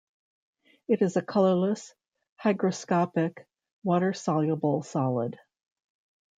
It 0.87 1.03
is 1.03 1.15
a 1.15 1.21
colorless, 1.21 1.93
hygroscopic, 2.43 3.45
water-soluble 3.83 4.81
solid. 4.81 5.37